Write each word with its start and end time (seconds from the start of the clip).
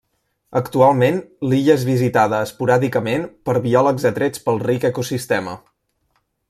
Actualment 0.59 1.19
l'illa 1.51 1.75
és 1.81 1.85
visitada 1.89 2.39
esporàdicament 2.47 3.29
per 3.49 3.57
biòlegs 3.69 4.09
atrets 4.13 4.45
pel 4.49 4.61
ric 4.69 4.89
ecosistema. 4.95 5.59